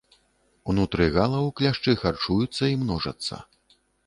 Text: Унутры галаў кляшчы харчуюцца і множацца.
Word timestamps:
Унутры 0.71 1.05
галаў 1.17 1.49
кляшчы 1.59 1.95
харчуюцца 2.01 2.63
і 2.73 2.81
множацца. 2.87 3.41